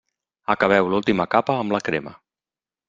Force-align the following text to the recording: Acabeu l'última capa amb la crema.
Acabeu 0.53 0.89
l'última 0.93 1.29
capa 1.37 1.59
amb 1.61 1.77
la 1.77 1.85
crema. 1.91 2.19